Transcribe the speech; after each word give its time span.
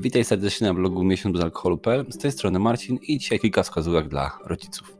Witaj 0.00 0.24
serdecznie 0.24 0.66
na 0.66 0.74
blogu 0.74 1.04
miesiąc 1.04 1.32
bez 1.32 1.44
alkoholu.pl. 1.44 2.06
Z 2.08 2.18
tej 2.18 2.32
strony 2.32 2.58
Marcin 2.58 2.98
i 3.02 3.18
dzisiaj 3.18 3.40
kilka 3.40 3.62
wskazówek 3.62 4.08
dla 4.08 4.38
rodziców. 4.44 4.96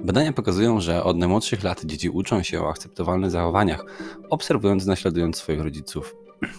Badania 0.00 0.32
pokazują, 0.32 0.80
że 0.80 1.04
od 1.04 1.16
najmłodszych 1.16 1.64
lat 1.64 1.84
dzieci 1.84 2.10
uczą 2.10 2.42
się 2.42 2.62
o 2.62 2.70
akceptowalnych 2.70 3.30
zachowaniach, 3.30 3.84
obserwując 4.30 4.84
i 4.84 4.88
naśladując 4.88 5.36
swoich 5.36 5.60
rodziców. 5.60 6.16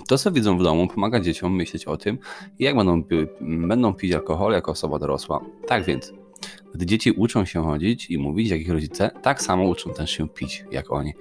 To, 0.08 0.18
co 0.18 0.32
widzą 0.32 0.58
w 0.58 0.64
domu, 0.64 0.88
pomaga 0.88 1.20
dzieciom 1.20 1.56
myśleć 1.56 1.86
o 1.86 1.98
tym, 1.98 2.18
jak 2.60 2.76
będą, 2.76 3.04
będą 3.42 3.94
pić 3.94 4.14
alkohol 4.14 4.54
jako 4.54 4.72
osoba 4.72 5.00
dorosła. 5.00 5.46
Tak 5.68 5.86
więc, 5.86 6.14
gdy 6.74 6.86
dzieci 6.86 7.12
uczą 7.12 7.46
się 7.46 7.64
chodzić 7.64 8.12
i 8.12 8.18
mówić 8.18 8.50
jak 8.50 8.62
ich 8.62 8.72
rodzice, 8.72 9.12
tak 9.22 9.42
samo 9.42 9.64
uczą 9.64 9.94
też 9.94 10.12
się 10.12 10.30
pić 10.30 10.66
jak 10.72 10.92
oni. 10.92 11.14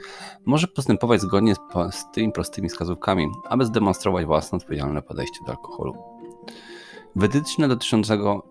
Może 0.44 0.66
postępować 0.66 1.20
zgodnie 1.20 1.54
z, 1.54 1.58
z 1.90 2.10
tymi 2.12 2.32
prostymi 2.32 2.68
wskazówkami, 2.68 3.26
aby 3.48 3.64
zdemonstrować 3.64 4.26
własne 4.26 4.56
odpowiedzialne 4.56 5.02
podejście 5.02 5.38
do 5.46 5.52
alkoholu. 5.52 5.94
Wytyczne 7.16 7.68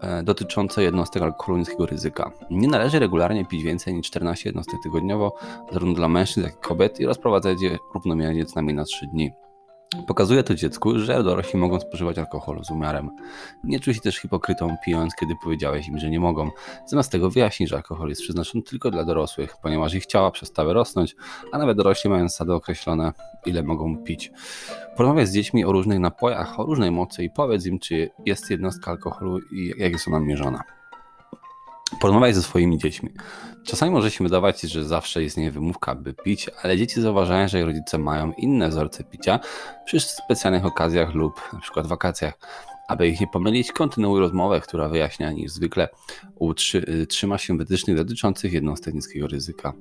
e, 0.02 0.24
dotyczące 0.24 0.84
jednostek 0.84 1.24
alkoholu 1.24 1.58
niskiego 1.58 1.86
ryzyka. 1.86 2.32
Nie 2.52 2.68
należy 2.68 3.00
regularnie 3.00 3.46
pić 3.46 3.64
więcej 3.64 3.94
niż 3.94 4.08
14 4.08 4.50
jednostek 4.50 4.80
tygodniowo, 4.84 5.36
zarówno 5.72 5.96
dla 5.96 6.08
mężczyzn, 6.08 6.44
jak 6.44 6.54
i 6.54 6.62
kobiet, 6.62 7.00
i 7.00 7.06
rozprowadzać 7.06 7.62
je 7.62 7.78
równomiernie 7.94 8.46
co 8.46 8.56
najmniej 8.56 8.76
na 8.76 8.84
3 8.84 9.08
dni. 9.08 9.32
Pokazuje 10.08 10.44
to 10.44 10.56
dziecku, 10.56 11.00
że 11.00 11.24
dorośli 11.24 11.60
mogą 11.60 11.80
spożywać 11.80 12.18
alkohol 12.18 12.64
z 12.64 12.72
umiarem. 12.72 13.10
Nie 13.64 13.80
czuj 13.80 13.94
się 13.94 14.02
też 14.02 14.18
hipokrytą 14.18 14.76
pijąc, 14.86 15.16
kiedy 15.16 15.34
powiedziałeś 15.44 15.88
im, 15.88 15.98
że 15.98 16.10
nie 16.10 16.20
mogą. 16.20 16.50
Zamiast 16.86 17.12
tego 17.12 17.30
wyjaśnij, 17.30 17.68
że 17.68 17.76
alkohol 17.76 18.10
jest 18.10 18.22
przeznaczony 18.22 18.64
tylko 18.64 18.92
dla 18.92 19.06
dorosłych, 19.06 19.58
ponieważ 19.62 19.94
ich 19.94 20.06
ciała 20.06 20.32
przestały 20.32 20.74
rosnąć, 20.74 21.16
a 21.52 21.58
nawet 21.58 21.78
dorośli 21.78 22.10
mają 22.10 22.30
zasady 22.30 22.54
określone, 22.54 23.14
ile 23.46 23.64
mogą 23.64 23.98
pić. 23.98 24.32
Porozmawiaj 24.96 25.28
z 25.28 25.34
dziećmi 25.34 25.66
o 25.66 25.72
różnych 25.72 26.00
napojach, 26.00 26.60
o 26.60 26.64
różnej 26.64 26.92
mocy 26.92 27.24
i 27.24 27.30
powiedz 27.30 27.66
im, 27.66 27.80
czy 27.80 28.10
jest 28.26 28.50
jednostka 28.50 28.92
alkoholu 28.92 29.40
i 29.40 29.74
jak 29.78 29.92
jest 29.92 30.08
ona 30.08 30.20
mierzona. 30.20 30.64
Porozmawiaj 32.00 32.34
ze 32.34 32.44
swoimi 32.44 32.78
dziećmi. 32.78 33.10
Czasami 33.66 33.92
może 33.92 34.12
się 34.12 34.24
wydawać, 34.24 34.62
że 34.62 34.86
zawsze 34.86 35.24
istnieje 35.24 35.52
wymówka, 35.52 35.96
by 35.96 36.14
pić, 36.14 36.50
ale 36.64 36.78
dzieci 36.78 37.02
zauważają, 37.02 37.48
że 37.48 37.60
ich 37.60 37.66
rodzice 37.66 37.98
mają 37.98 38.32
inne 38.32 38.70
wzorce 38.70 39.04
picia 39.04 39.40
przy 39.86 40.00
specjalnych 40.00 40.66
okazjach 40.66 41.14
lub 41.14 41.42
np. 41.54 41.84
wakacjach. 41.84 42.34
Aby 42.88 43.08
ich 43.08 43.20
nie 43.20 43.28
pomylić, 43.28 43.72
kontynuuj 43.72 44.20
rozmowę, 44.20 44.62
która 44.62 44.90
wyjaśnia 44.90 45.32
niż 45.32 45.52
zwykle 45.52 45.90
utrzy, 46.36 47.06
trzyma 47.10 47.38
się 47.38 47.58
wytycznych 47.58 47.96
dotyczących 47.96 48.54
jednostek 48.54 48.94
niskiego 48.94 49.28
ryzyka. 49.28 49.74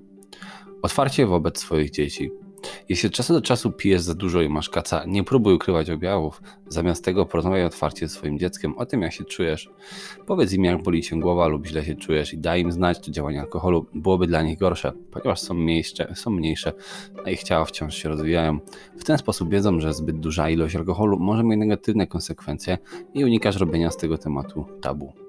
Otwarcie 0.82 1.26
wobec 1.26 1.58
swoich 1.58 1.90
dzieci. 1.90 2.30
Jeśli 2.88 3.06
od 3.06 3.12
czasu 3.12 3.32
do 3.32 3.42
czasu 3.42 3.72
pijesz 3.72 4.02
za 4.02 4.14
dużo 4.14 4.42
i 4.42 4.48
masz 4.48 4.68
kaca, 4.68 5.04
nie 5.06 5.24
próbuj 5.24 5.54
ukrywać 5.54 5.90
objawów. 5.90 6.42
Zamiast 6.68 7.04
tego 7.04 7.26
porozmawiaj 7.26 7.64
otwarcie 7.64 8.08
ze 8.08 8.14
swoim 8.14 8.38
dzieckiem 8.38 8.78
o 8.78 8.86
tym, 8.86 9.02
jak 9.02 9.12
się 9.12 9.24
czujesz. 9.24 9.70
Powiedz 10.26 10.52
im, 10.52 10.64
jak 10.64 10.82
boli 10.82 11.02
cię 11.02 11.16
głowa 11.16 11.46
lub 11.46 11.66
źle 11.66 11.84
się 11.84 11.94
czujesz 11.94 12.34
i 12.34 12.38
daj 12.38 12.60
im 12.60 12.72
znać, 12.72 13.00
czy 13.00 13.12
działanie 13.12 13.40
alkoholu 13.40 13.86
byłoby 13.94 14.26
dla 14.26 14.42
nich 14.42 14.58
gorsze, 14.58 14.92
ponieważ 15.10 15.40
są 15.40 15.54
mniejsze, 15.54 16.12
są 16.14 16.30
mniejsze 16.30 16.72
a 17.24 17.30
ich 17.30 17.42
ciała 17.42 17.64
wciąż 17.64 17.94
się 17.94 18.08
rozwijają. 18.08 18.58
W 18.96 19.04
ten 19.04 19.18
sposób 19.18 19.50
wiedzą, 19.50 19.80
że 19.80 19.94
zbyt 19.94 20.20
duża 20.20 20.50
ilość 20.50 20.76
alkoholu 20.76 21.18
może 21.18 21.44
mieć 21.44 21.58
negatywne 21.58 22.06
konsekwencje 22.06 22.78
i 23.14 23.24
unikasz 23.24 23.56
robienia 23.56 23.90
z 23.90 23.96
tego 23.96 24.18
tematu 24.18 24.64
tabu. 24.80 25.23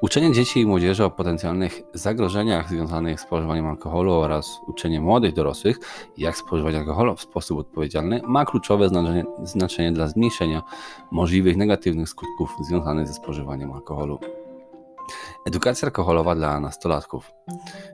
Uczenie 0.00 0.32
dzieci 0.32 0.60
i 0.60 0.66
młodzieży 0.66 1.04
o 1.04 1.10
potencjalnych 1.10 1.82
zagrożeniach 1.94 2.68
związanych 2.68 3.20
z 3.20 3.22
spożywaniem 3.22 3.66
alkoholu 3.66 4.12
oraz 4.12 4.58
uczenie 4.66 5.00
młodych 5.00 5.32
dorosłych, 5.32 5.78
jak 6.18 6.36
spożywać 6.36 6.74
alkohol 6.74 7.16
w 7.16 7.20
sposób 7.20 7.58
odpowiedzialny, 7.58 8.20
ma 8.26 8.44
kluczowe 8.44 8.88
znaczenie, 8.88 9.24
znaczenie 9.42 9.92
dla 9.92 10.08
zmniejszenia 10.08 10.62
możliwych 11.10 11.56
negatywnych 11.56 12.08
skutków 12.08 12.56
związanych 12.60 13.06
ze 13.06 13.14
spożywaniem 13.14 13.72
alkoholu. 13.72 14.18
Edukacja 15.46 15.86
alkoholowa 15.86 16.34
dla 16.34 16.60
nastolatków. 16.60 17.32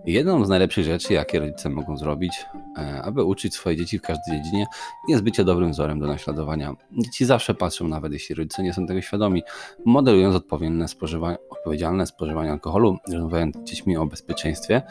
Jedną 0.05 0.45
z 0.45 0.49
najlepszych 0.49 0.85
rzeczy, 0.85 1.13
jakie 1.13 1.41
rodzice 1.41 1.69
mogą 1.69 1.97
zrobić, 1.97 2.45
e, 2.79 3.03
aby 3.03 3.25
uczyć 3.25 3.55
swoje 3.55 3.77
dzieci 3.77 3.99
w 3.99 4.03
każdej 4.03 4.43
dziedzinie, 4.43 4.67
jest 5.09 5.23
bycie 5.23 5.45
dobrym 5.45 5.71
wzorem 5.71 6.01
do 6.01 6.07
naśladowania. 6.07 6.75
Dzieci 6.93 7.25
zawsze 7.25 7.55
patrzą, 7.55 7.89
nawet 7.89 8.13
jeśli 8.13 8.35
rodzice 8.35 8.63
nie 8.63 8.73
są 8.73 8.87
tego 8.87 9.01
świadomi, 9.01 9.43
modelując 9.85 10.37
odpowiedzialne 10.37 10.89
spożywanie, 10.89 11.37
odpowiedzialne 11.63 12.07
spożywanie 12.07 12.51
alkoholu, 12.51 12.99
rozmawiając 13.13 13.57
z 13.57 13.63
dziećmi 13.63 13.97
o 13.97 14.07
bezpieczeństwie, 14.07 14.83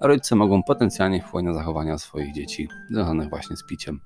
a 0.00 0.06
rodzice 0.06 0.36
mogą 0.36 0.62
potencjalnie 0.62 1.22
wpływać 1.22 1.44
na 1.44 1.54
zachowania 1.54 1.98
swoich 1.98 2.34
dzieci 2.34 2.68
związanych 2.90 3.30
właśnie 3.30 3.56
z 3.56 3.64
piciem. 3.64 4.00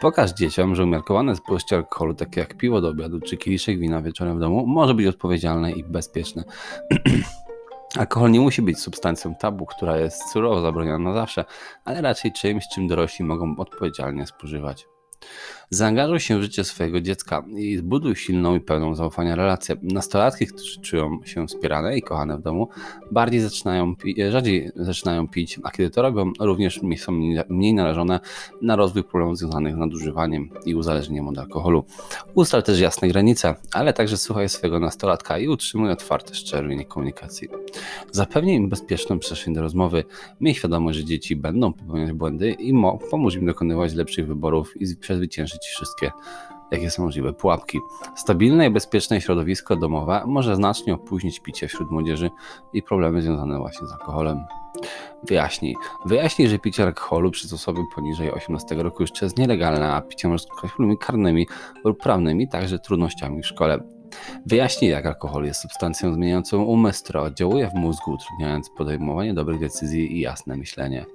Pokaż 0.00 0.32
dzieciom, 0.32 0.74
że 0.74 0.84
umiarkowane 0.84 1.36
spożycie 1.36 1.76
alkoholu, 1.76 2.14
takie 2.14 2.40
jak 2.40 2.56
piwo 2.56 2.80
do 2.80 2.88
obiadu 2.88 3.20
czy 3.20 3.36
kieliszek 3.36 3.78
wina 3.78 4.02
wieczorem 4.02 4.36
w 4.36 4.40
domu, 4.40 4.66
może 4.66 4.94
być 4.94 5.06
odpowiedzialne 5.06 5.72
i 5.72 5.84
bezpieczne. 5.84 6.44
Alkohol 7.98 8.30
nie 8.30 8.40
musi 8.40 8.62
być 8.62 8.78
substancją 8.78 9.34
tabu, 9.34 9.66
która 9.66 9.96
jest 9.96 10.30
surowo 10.32 10.60
zabroniona 10.60 10.98
na 10.98 11.14
zawsze, 11.14 11.44
ale 11.84 12.00
raczej 12.00 12.32
czymś, 12.32 12.64
czym 12.74 12.88
dorośli 12.88 13.24
mogą 13.24 13.56
odpowiedzialnie 13.56 14.26
spożywać. 14.26 14.86
Zaangażuj 15.70 16.20
się 16.20 16.38
w 16.38 16.42
życie 16.42 16.64
swojego 16.64 17.00
dziecka 17.00 17.44
i 17.56 17.76
zbuduj 17.76 18.16
silną 18.16 18.56
i 18.56 18.60
pełną 18.60 18.94
zaufania 18.94 19.36
relację. 19.36 19.76
Nastolatki, 19.82 20.46
którzy 20.46 20.80
czują 20.80 21.20
się 21.24 21.46
wspierane 21.46 21.98
i 21.98 22.02
kochane 22.02 22.36
w 22.38 22.42
domu, 22.42 22.68
bardziej 23.10 23.40
zaczynają 23.40 23.94
rzadziej 24.30 24.70
zaczynają 24.76 25.28
pić, 25.28 25.60
a 25.62 25.70
kiedy 25.70 25.90
to 25.90 26.02
robią, 26.02 26.32
również 26.40 26.80
są 26.96 27.12
mniej 27.48 27.74
narażone 27.74 28.20
na 28.62 28.76
rozwój 28.76 29.04
problemów 29.04 29.38
związanych 29.38 29.74
z 29.74 29.78
nadużywaniem 29.78 30.50
i 30.66 30.74
uzależnieniem 30.74 31.28
od 31.28 31.38
alkoholu. 31.38 31.84
Ustal 32.34 32.62
też 32.62 32.80
jasne 32.80 33.08
granice, 33.08 33.54
ale 33.72 33.92
także 33.92 34.16
słuchaj 34.16 34.48
swojego 34.48 34.80
nastolatka 34.80 35.38
i 35.38 35.48
utrzymuj 35.48 35.90
otwarte, 35.90 36.34
szczere 36.34 36.68
linie 36.68 36.84
komunikacji. 36.84 37.48
Zapewnij 38.12 38.56
im 38.56 38.68
bezpieczną 38.68 39.18
przestrzeń 39.18 39.54
do 39.54 39.62
rozmowy. 39.62 40.04
Miej 40.40 40.54
świadomość, 40.54 40.98
że 40.98 41.04
dzieci 41.04 41.36
będą 41.36 41.72
popełniać 41.72 42.12
błędy 42.12 42.50
i 42.50 42.74
pomóż 43.10 43.34
im 43.34 43.46
dokonywać 43.46 43.94
lepszych 43.94 44.26
wyborów 44.26 44.80
i 44.80 44.86
przezwyciężyć 45.14 45.66
wszystkie 45.66 46.10
jakie 46.70 46.90
są 46.90 47.02
możliwe 47.02 47.32
pułapki. 47.32 47.80
Stabilne 48.16 48.66
i 48.66 48.70
bezpieczne 48.70 49.20
środowisko 49.20 49.76
domowe 49.76 50.22
może 50.26 50.56
znacznie 50.56 50.94
opóźnić 50.94 51.40
picie 51.40 51.68
wśród 51.68 51.90
młodzieży 51.90 52.30
i 52.72 52.82
problemy 52.82 53.22
związane 53.22 53.58
właśnie 53.58 53.86
z 53.86 53.92
alkoholem. 53.92 54.44
Wyjaśnij. 55.28 55.76
Wyjaśnij, 56.06 56.48
że 56.48 56.58
picie 56.58 56.82
alkoholu 56.82 57.30
przez 57.30 57.52
osoby 57.52 57.80
poniżej 57.94 58.32
18 58.32 58.74
roku 58.74 59.02
jeszcze 59.02 59.26
jest 59.26 59.38
nielegalne, 59.38 59.92
a 59.92 60.02
picie 60.02 60.28
może 60.28 60.42
skutkować 60.42 60.70
problemami 60.70 60.98
karnymi 60.98 61.46
lub 61.84 62.02
prawnymi, 62.02 62.48
także 62.48 62.78
trudnościami 62.78 63.42
w 63.42 63.46
szkole. 63.46 63.78
Wyjaśnij, 64.46 64.90
jak 64.90 65.06
alkohol 65.06 65.44
jest 65.44 65.60
substancją 65.60 66.14
zmieniającą 66.14 66.62
umysł, 66.62 67.02
która 67.02 67.20
oddziałuje 67.20 67.70
w 67.70 67.74
mózgu, 67.74 68.10
utrudniając 68.10 68.70
podejmowanie 68.70 69.34
dobrych 69.34 69.60
decyzji 69.60 70.16
i 70.16 70.20
jasne 70.20 70.56
myślenie. 70.56 71.06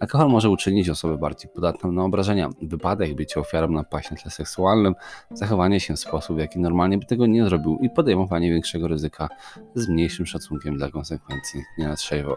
Alkohol 0.00 0.28
może 0.28 0.50
uczynić 0.50 0.88
osobę 0.88 1.18
bardziej 1.18 1.50
podatną 1.54 1.92
na 1.92 2.04
obrażenia, 2.04 2.50
wypadek, 2.62 3.14
bycie 3.14 3.40
ofiarą 3.40 3.68
napaści 3.68 4.14
na 4.14 4.20
tle 4.20 4.30
seksualnym, 4.30 4.94
zachowanie 5.30 5.80
się 5.80 5.94
w 5.94 6.00
sposób, 6.00 6.36
w 6.36 6.40
jaki 6.40 6.58
normalnie 6.58 6.98
by 6.98 7.06
tego 7.06 7.26
nie 7.26 7.44
zrobił 7.44 7.78
i 7.82 7.90
podejmowanie 7.90 8.50
większego 8.50 8.88
ryzyka 8.88 9.28
z 9.74 9.88
mniejszym 9.88 10.26
szacunkiem 10.26 10.76
dla 10.76 10.90
konsekwencji 10.90 11.62
nie 11.78 11.88
na 11.88 11.96
trzeźwo. 11.96 12.36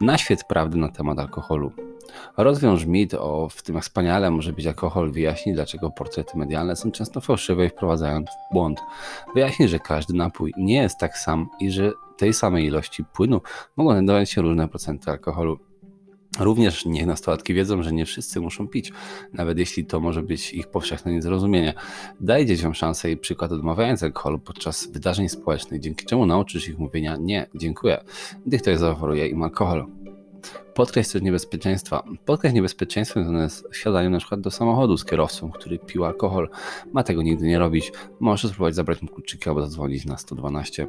Na 0.00 0.18
świet 0.18 0.44
prawdy 0.44 0.78
na 0.78 0.88
temat 0.88 1.18
alkoholu. 1.18 1.85
Rozwiąż 2.36 2.84
mit 2.84 3.14
o 3.14 3.48
w 3.48 3.62
tym, 3.62 3.74
jak 3.74 3.84
wspaniale 3.84 4.30
może 4.30 4.52
być 4.52 4.66
alkohol. 4.66 5.12
Wyjaśnij, 5.12 5.54
dlaczego 5.54 5.90
portrety 5.90 6.38
medialne 6.38 6.76
są 6.76 6.90
często 6.90 7.20
fałszywe 7.20 7.66
i 7.66 7.68
wprowadzają 7.68 8.24
w 8.24 8.52
błąd. 8.52 8.80
Wyjaśnij, 9.34 9.68
że 9.68 9.78
każdy 9.78 10.14
napój 10.14 10.52
nie 10.56 10.76
jest 10.76 10.98
tak 10.98 11.18
sam 11.18 11.48
i 11.60 11.70
że 11.70 11.92
tej 12.16 12.32
samej 12.32 12.64
ilości 12.64 13.04
płynu 13.04 13.40
mogą 13.76 13.90
znajdować 13.90 14.30
się 14.30 14.42
różne 14.42 14.68
procenty 14.68 15.10
alkoholu. 15.10 15.58
Również 16.38 16.86
niech 16.86 17.06
nastolatki 17.06 17.54
wiedzą, 17.54 17.82
że 17.82 17.92
nie 17.92 18.06
wszyscy 18.06 18.40
muszą 18.40 18.68
pić, 18.68 18.92
nawet 19.32 19.58
jeśli 19.58 19.84
to 19.84 20.00
może 20.00 20.22
być 20.22 20.52
ich 20.52 20.66
powszechne 20.66 21.12
niezrozumienie. 21.12 21.74
Daj 22.20 22.46
dzieciom 22.46 22.74
szansę 22.74 23.10
i 23.10 23.16
przykład 23.16 23.52
odmawiając 23.52 24.02
alkoholu 24.02 24.38
podczas 24.38 24.86
wydarzeń 24.86 25.28
społecznych, 25.28 25.80
dzięki 25.80 26.06
czemu 26.06 26.26
nauczysz 26.26 26.68
ich 26.68 26.78
mówienia 26.78 27.16
nie, 27.16 27.46
dziękuję, 27.54 28.04
gdy 28.46 28.58
ktoś 28.58 28.78
zaoferuje 28.78 29.28
im 29.28 29.42
alkohol. 29.42 29.86
Podkreśl 30.74 31.12
też 31.12 31.22
niebezpieczeństwa. 31.22 32.02
Podkreśl 32.24 32.54
niebezpieczeństwo 32.54 33.20
związane 33.20 33.50
z 33.50 33.64
wsiadaniem 33.72 34.12
na 34.12 34.18
przykład 34.18 34.40
do 34.40 34.50
samochodu 34.50 34.96
z 34.96 35.04
kierowcą, 35.04 35.50
który 35.50 35.78
pił 35.78 36.04
alkohol. 36.04 36.48
Ma 36.92 37.02
tego 37.02 37.22
nigdy 37.22 37.46
nie 37.46 37.58
robić. 37.58 37.92
Możesz 38.20 38.50
spróbować 38.50 38.74
zabrać 38.74 39.02
mu 39.02 39.08
kluczyki 39.08 39.48
albo 39.48 39.60
zadzwonić 39.60 40.04
na 40.04 40.18
112. 40.18 40.86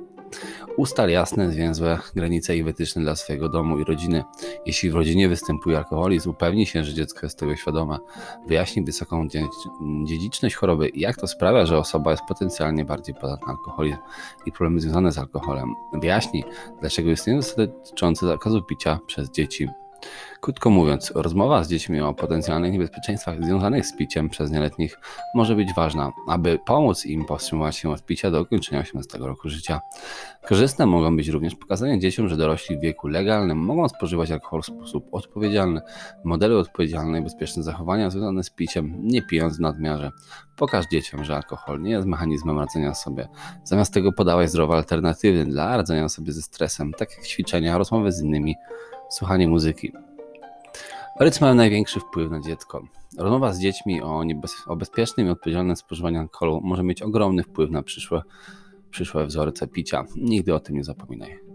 Ustal 0.77 1.09
jasne, 1.09 1.51
zwięzłe 1.51 1.99
granice 2.15 2.57
i 2.57 2.63
wytyczne 2.63 3.01
dla 3.01 3.15
swojego 3.15 3.49
domu 3.49 3.79
i 3.79 3.83
rodziny. 3.83 4.23
Jeśli 4.65 4.89
w 4.89 4.95
rodzinie 4.95 5.29
występuje 5.29 5.77
alkoholizm, 5.77 6.29
upewnij 6.29 6.65
się, 6.65 6.83
że 6.83 6.93
dziecko 6.93 7.19
jest 7.23 7.39
tego 7.39 7.55
świadome. 7.55 7.97
Wyjaśnij 8.47 8.85
wysoką 8.85 9.27
dziedziczność 10.03 10.55
choroby 10.55 10.89
i 10.89 10.99
jak 10.99 11.17
to 11.17 11.27
sprawia, 11.27 11.65
że 11.65 11.77
osoba 11.77 12.11
jest 12.11 12.23
potencjalnie 12.27 12.85
bardziej 12.85 13.15
podatna 13.15 13.47
na 13.47 13.53
alkoholizm 13.53 13.97
i 14.45 14.51
problemy 14.51 14.79
związane 14.79 15.11
z 15.11 15.17
alkoholem. 15.17 15.73
Wyjaśnij, 15.93 16.43
dlaczego 16.79 17.11
istnieją 17.11 17.41
zasady 17.41 17.67
dotyczące 17.67 18.27
zakazu 18.27 18.63
picia 18.63 18.99
przez 19.07 19.31
dzieci. 19.31 19.67
Krótko 20.41 20.69
mówiąc, 20.69 21.11
rozmowa 21.15 21.63
z 21.63 21.69
dziećmi 21.69 22.01
o 22.01 22.13
potencjalnych 22.13 22.71
niebezpieczeństwach 22.73 23.43
związanych 23.43 23.85
z 23.85 23.97
piciem 23.97 24.29
przez 24.29 24.51
nieletnich 24.51 24.99
może 25.35 25.55
być 25.55 25.73
ważna, 25.75 26.11
aby 26.27 26.59
pomóc 26.65 27.05
im 27.05 27.25
powstrzymać 27.25 27.75
się 27.77 27.91
od 27.91 28.05
picia 28.05 28.31
do 28.31 28.41
ukończenia 28.41 28.81
18 28.81 29.17
roku 29.17 29.49
życia. 29.49 29.81
Korzystne 30.47 30.85
mogą 30.85 31.17
być 31.17 31.27
również 31.27 31.55
pokazania 31.55 31.97
dzieciom, 31.97 32.29
że 32.29 32.37
dorośli 32.37 32.77
w 32.77 32.81
wieku 32.81 33.07
legalnym 33.07 33.57
mogą 33.57 33.89
spożywać 33.89 34.31
alkohol 34.31 34.61
w 34.61 34.65
sposób 34.65 35.07
odpowiedzialny, 35.11 35.81
modele 36.23 36.57
odpowiedzialne 36.57 37.19
i 37.19 37.21
bezpieczne 37.21 37.63
zachowania 37.63 38.09
związane 38.09 38.43
z 38.43 38.49
piciem, 38.49 38.93
nie 39.03 39.21
pijąc 39.21 39.57
w 39.57 39.59
nadmiarze. 39.59 40.11
Pokaż 40.55 40.85
dzieciom, 40.91 41.23
że 41.23 41.35
alkohol 41.35 41.81
nie 41.81 41.91
jest 41.91 42.07
mechanizmem 42.07 42.59
radzenia 42.59 42.93
sobie. 42.93 43.27
Zamiast 43.63 43.93
tego 43.93 44.11
podawaj 44.11 44.47
zdrowe 44.47 44.75
alternatywy 44.75 45.45
dla 45.45 45.77
radzenia 45.77 46.09
sobie 46.09 46.33
ze 46.33 46.41
stresem, 46.41 46.93
tak 46.93 47.17
jak 47.17 47.27
ćwiczenia, 47.27 47.77
rozmowy 47.77 48.11
z 48.11 48.21
innymi, 48.21 48.55
słuchanie 49.09 49.47
muzyki. 49.47 49.91
Rodzice 51.19 51.45
mają 51.45 51.55
największy 51.55 51.99
wpływ 51.99 52.31
na 52.31 52.41
dziecko. 52.41 52.83
Rozmowa 53.17 53.53
z 53.53 53.59
dziećmi 53.59 54.01
o, 54.01 54.23
niebez- 54.23 54.63
o 54.67 54.75
bezpiecznym 54.75 55.27
i 55.27 55.29
odpowiedzialnym 55.29 55.75
spożywaniu 55.75 56.19
alkoholu 56.19 56.61
może 56.63 56.83
mieć 56.83 57.01
ogromny 57.01 57.43
wpływ 57.43 57.71
na 57.71 57.83
przyszłe, 57.83 58.21
przyszłe 58.89 59.25
wzorce 59.25 59.67
picia. 59.67 60.05
Nigdy 60.15 60.55
o 60.55 60.59
tym 60.59 60.75
nie 60.75 60.83
zapominaj. 60.83 61.46